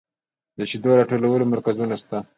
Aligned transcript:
د 0.57 0.59
شیدو 0.71 0.89
راټولولو 0.99 1.49
مرکزونه 1.53 1.95
شته 2.01 2.17